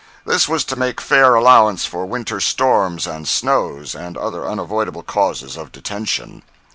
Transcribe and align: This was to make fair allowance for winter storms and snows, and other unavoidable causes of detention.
This 0.25 0.49
was 0.49 0.65
to 0.65 0.75
make 0.75 0.99
fair 0.99 1.35
allowance 1.35 1.85
for 1.85 2.07
winter 2.07 2.39
storms 2.39 3.05
and 3.05 3.27
snows, 3.27 3.93
and 3.93 4.17
other 4.17 4.47
unavoidable 4.47 5.03
causes 5.03 5.55
of 5.55 5.71
detention. 5.71 6.41